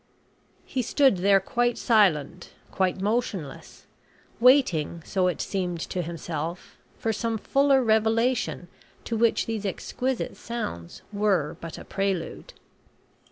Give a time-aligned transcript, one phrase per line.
[0.65, 3.85] He stood there quite silent quite motionless
[4.39, 8.67] waiting, so it seemed to himself, for some fuller revelation
[9.03, 12.53] to which these exquisite sounds were but a prelude.